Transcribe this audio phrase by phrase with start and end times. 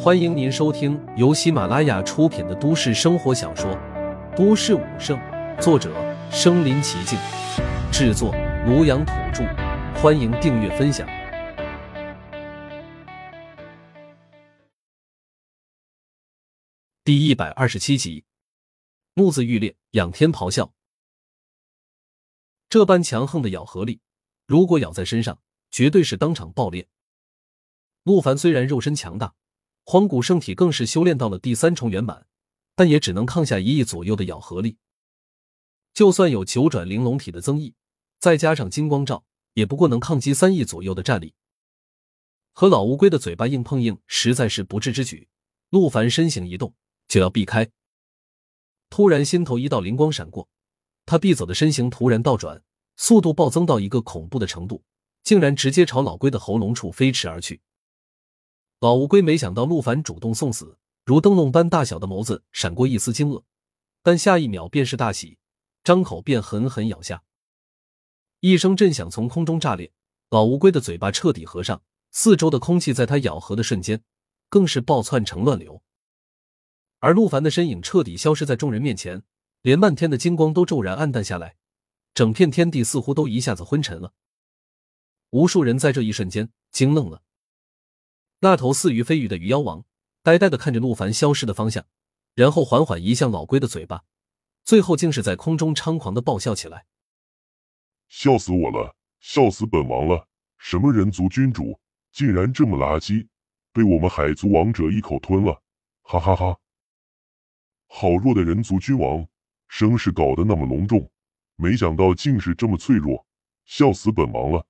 [0.00, 3.70] 欢迎您收听由喜马拉雅出品的都市生活小说
[4.36, 5.18] 《都市武圣》，
[5.60, 5.92] 作者：
[6.30, 7.18] 身临其境，
[7.92, 8.32] 制作：
[8.66, 9.44] 庐阳土著。
[10.00, 11.06] 欢迎订阅分享。
[17.04, 18.24] 第一百二十七集，
[19.14, 20.72] 木子欲裂，仰天咆哮。
[22.70, 24.00] 这般强横的咬合力，
[24.46, 25.40] 如果咬在身上，
[25.70, 26.88] 绝对是当场爆裂。
[28.04, 29.34] 陆凡虽然肉身强大。
[29.90, 32.26] 荒古圣体更是修炼到了第三重圆满，
[32.74, 34.76] 但也只能抗下一亿左右的咬合力。
[35.94, 37.74] 就算有九转玲珑体的增益，
[38.18, 39.24] 再加上金光罩，
[39.54, 41.32] 也不过能抗击三亿左右的战力。
[42.52, 45.26] 和老乌龟的嘴巴硬碰硬，实在是不智之举。
[45.70, 46.74] 陆凡身形一动，
[47.08, 47.70] 就要避开。
[48.90, 50.50] 突然，心头一道灵光闪过，
[51.06, 52.62] 他避走的身形突然倒转，
[52.98, 54.84] 速度暴增到一个恐怖的程度，
[55.22, 57.62] 竟然直接朝老龟的喉咙处飞驰而去。
[58.80, 63.42] 老乌龟没想到陆凡主动送死，如灯笼般大小的眸子闪过一丝惊愕，
[64.04, 65.36] 但下一秒便是大喜，
[65.82, 67.24] 张口便狠狠咬下。
[68.38, 69.90] 一声震响从空中炸裂，
[70.30, 74.00] 老乌龟的嘴巴彻底合上，四周的空气在它咬合的瞬间
[74.48, 75.82] 更是暴窜成乱流。
[77.00, 79.24] 而陆凡的身影彻底消失在众人面前，
[79.62, 81.56] 连漫天的金光都骤然暗淡下来，
[82.14, 84.12] 整片天地似乎都一下子昏沉了。
[85.30, 87.22] 无数人在这一瞬间惊愣了。
[88.40, 89.84] 那头似鱼非鱼的鱼妖王
[90.22, 91.84] 呆呆的看着陆凡消失的方向，
[92.34, 94.04] 然后缓缓移向老龟的嘴巴，
[94.62, 96.86] 最后竟是在空中猖狂的爆笑起来
[98.08, 100.28] ：“笑死我了，笑死本王了！
[100.56, 101.80] 什么人族君主，
[102.12, 103.26] 竟然这么垃圾，
[103.72, 105.62] 被我们海族王者一口吞了！
[106.02, 106.58] 哈哈哈！
[107.88, 109.26] 好弱的人族君王，
[109.68, 111.10] 声势搞得那么隆重，
[111.56, 113.26] 没想到竟是这么脆弱，
[113.64, 114.64] 笑死本王了！”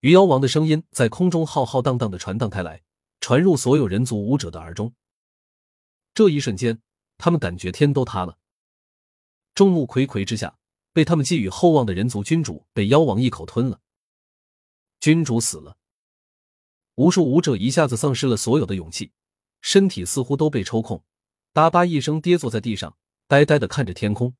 [0.00, 2.84] 鱼妖王的声音在空中浩浩荡荡的传荡开来，
[3.18, 4.94] 传入所有人族武者的耳中。
[6.14, 6.80] 这一瞬间，
[7.16, 8.38] 他们感觉天都塌了。
[9.56, 10.56] 众目睽睽之下，
[10.92, 13.80] 被他们寄予厚望的人族君主被妖王一口吞了。
[15.00, 15.76] 君主死了，
[16.94, 19.10] 无数武者一下子丧失了所有的勇气，
[19.60, 21.02] 身体似乎都被抽空，
[21.52, 24.36] 哒吧一声跌坐在地上，呆呆的看着天空。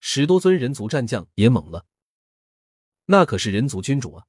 [0.00, 1.86] 十多尊人族战将也懵了，
[3.06, 4.26] 那可是人族君主啊！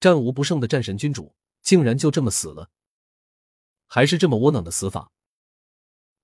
[0.00, 2.70] 战无不胜的战神君主竟然就这么死了，
[3.86, 5.12] 还是这么窝囊的死法。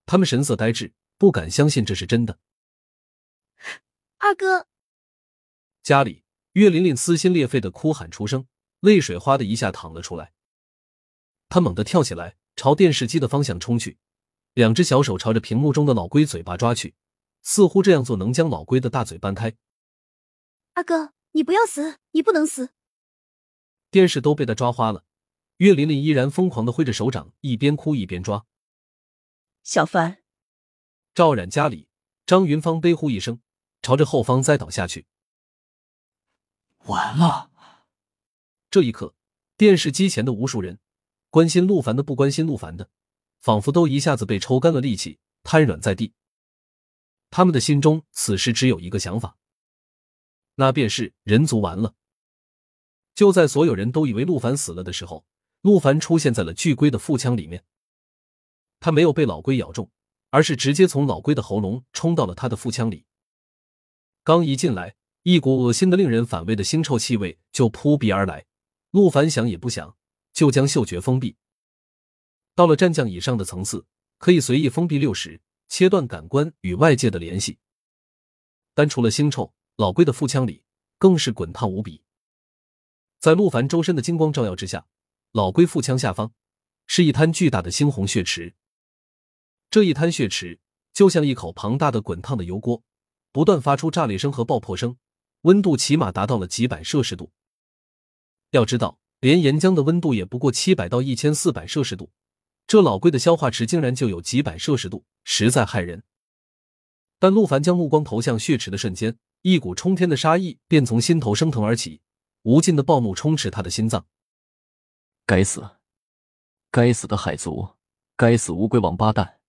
[0.06, 2.38] 他们神色呆滞，不敢相信这是真的。
[4.18, 4.68] 二哥，
[5.82, 8.46] 家里，岳琳琳撕心裂肺的哭喊出声，
[8.80, 10.32] 泪水哗的一下淌了出来。
[11.48, 13.98] 他猛地跳起来，朝电视机的方向冲去，
[14.54, 16.94] 两只小手朝着屏幕中的老龟嘴巴抓去，
[17.42, 19.56] 似乎这样做能将老龟的大嘴掰开。
[20.74, 22.70] 二哥，你不要死，你不能死！
[23.94, 25.04] 电视都被他抓花了，
[25.58, 28.44] 岳琳琳依然疯狂的挥着手掌，一边哭一边抓。
[29.62, 30.24] 小凡，
[31.14, 31.86] 赵冉家里，
[32.26, 33.40] 张云芳悲呼一声，
[33.82, 35.06] 朝着后方栽倒下去。
[36.86, 37.52] 完了！
[38.68, 39.14] 这一刻，
[39.56, 40.80] 电视机前的无数人，
[41.30, 42.90] 关心陆凡的，不关心陆凡的，
[43.42, 46.12] 仿佛都一下子被抽干了力气，瘫软在地。
[47.30, 49.38] 他们的心中此时只有一个想法，
[50.56, 51.94] 那便是人族完了。
[53.14, 55.24] 就在所有人都以为陆凡死了的时候，
[55.60, 57.64] 陆凡出现在了巨龟的腹腔里面。
[58.80, 59.90] 他没有被老龟咬中，
[60.30, 63.06] 而是直接从老龟的喉咙冲到了他的腹腔里。
[64.22, 68.44] 刚一进来，一股恶心的、令人反胃的腥臭气味就扑鼻而来。
[68.90, 69.96] 陆凡想也不想，
[70.32, 71.36] 就将嗅觉封闭。
[72.54, 73.86] 到了战将以上的层次，
[74.18, 77.58] 可以随意封闭六十，切断感官与外界的联系。
[78.74, 80.62] 但除了腥臭，老龟的腹腔里
[80.98, 82.03] 更是滚烫无比。
[83.24, 84.86] 在陆凡周身的金光照耀之下，
[85.32, 86.34] 老龟腹腔下方
[86.86, 88.52] 是一滩巨大的猩红血池。
[89.70, 90.60] 这一滩血池
[90.92, 92.82] 就像一口庞大的滚烫的油锅，
[93.32, 94.98] 不断发出炸裂声和爆破声，
[95.40, 97.32] 温度起码达到了几百摄氏度。
[98.50, 102.10] 要知道，连岩浆的温度也不过七百到一千四百摄氏度，
[102.66, 106.02] 这老龟的消化池竟然就有几百摄氏度，实在骇人。
[107.18, 112.02] 但陆凡将目光投向血池的瞬间，一股冲天的杀意便从心头升腾而起。
[112.44, 114.06] 无尽的暴怒充斥他的心脏。
[115.24, 115.78] 该死，
[116.70, 117.76] 该死的海族，
[118.16, 119.40] 该死乌龟王八蛋！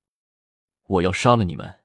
[0.84, 1.84] 我要杀了你们！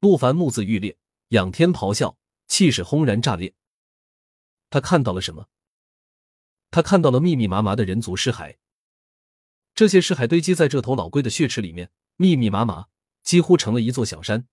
[0.00, 0.98] 陆凡目眦欲裂，
[1.28, 2.18] 仰天咆哮，
[2.48, 3.54] 气势轰然炸裂。
[4.68, 5.48] 他看到了什么？
[6.72, 8.56] 他看到了密密麻麻的人族尸骸。
[9.76, 12.88] 这些尸骸堆积在这头老龟的血池里面，密密麻麻，
[13.22, 14.48] 几乎成了一座小山。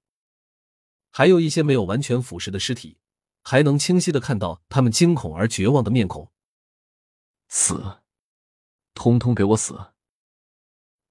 [1.10, 3.00] 还有一些没有完全腐蚀的尸体。
[3.42, 6.32] 还能清晰的看到他们惊恐而绝望的面孔。
[7.48, 8.00] 死，
[8.94, 9.94] 通通给我死！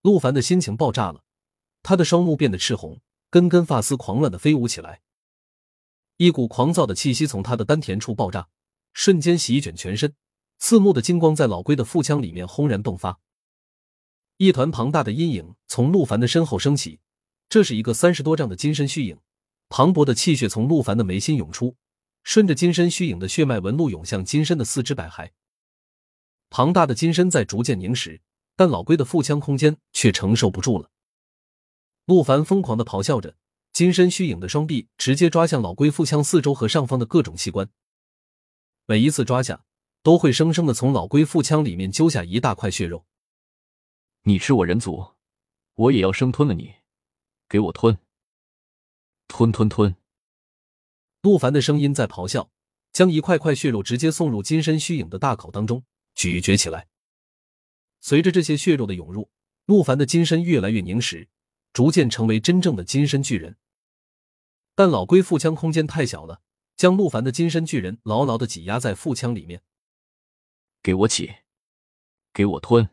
[0.03, 1.25] 陆凡的心情爆炸了，
[1.83, 5.03] 他的双目变得赤红，根根发丝狂乱的飞舞起来，
[6.17, 8.49] 一股狂躁的气息从他的丹田处爆炸，
[8.93, 10.15] 瞬间席卷全身，
[10.59, 13.21] 刺目的金光在老龟的腹腔里面轰然迸发，
[14.39, 17.01] 一团庞大的阴影从陆凡的身后升起，
[17.51, 19.21] 这是一个三十多丈的金身虚影，
[19.69, 21.77] 磅礴的气血从陆凡的眉心涌出，
[22.23, 25.31] 顺着金身虚影的血脉纹路涌向金身的四肢百骸。
[26.51, 28.21] 庞大的金身在逐渐凝实，
[28.57, 30.91] 但老龟的腹腔空间却承受不住了。
[32.07, 33.37] 陆凡疯狂的咆哮着，
[33.73, 37.71] 金身虚影的双臂直接抓向老龟腹腔四周和上方的各种器官。
[38.87, 39.65] 每一次抓下，
[40.03, 43.07] 都会生生的从老龟腹腔里面揪下一大块血肉。
[44.25, 45.13] 你吃我人族，
[45.75, 46.75] 我也要生吞了你，
[47.49, 47.97] 给我吞！
[49.29, 49.95] 吞吞吞！
[51.23, 52.51] 陆凡的声音在咆哮，
[52.93, 55.85] 将一块块血肉直接送入金身虚影的大口当中。
[56.15, 56.89] 咀嚼起来。
[58.01, 59.31] 随着这些血肉的涌入，
[59.67, 61.29] 陆凡的金身越来越凝实，
[61.73, 63.57] 逐渐成为真正的金身巨人。
[64.75, 66.41] 但老龟腹腔空间太小了，
[66.77, 69.63] 将陆凡的金身巨人牢牢的挤压在腹腔里面。
[70.83, 71.35] 给我起，
[72.33, 72.89] 给我吞！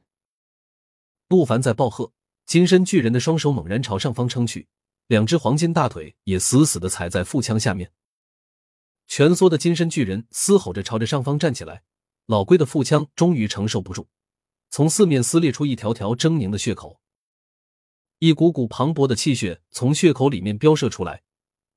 [1.29, 2.13] 陆凡在暴喝，
[2.45, 4.67] 金身巨人的双手猛然朝上方撑去，
[5.07, 7.91] 两只黄金大腿也死死的踩在腹腔下面。
[9.07, 11.83] 蜷缩的金身巨人嘶吼着朝着上方站起来。
[12.25, 14.07] 老龟的腹腔终于承受不住，
[14.69, 16.99] 从四面撕裂出一条条狰狞的血口，
[18.19, 21.23] 一股股磅礴的气血从血口里面飙射出来，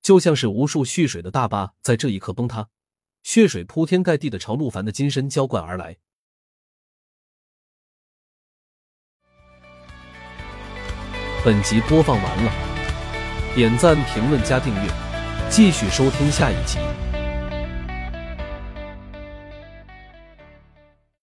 [0.02, 2.68] 就像是无数蓄水的大坝在这一刻崩塌，
[3.22, 5.98] 血水铺天盖地的朝陆凡的金身浇灌而来。
[11.44, 12.52] 本集播放完了，
[13.54, 14.90] 点赞、评论、加订阅，
[15.48, 16.78] 继续收听下一集。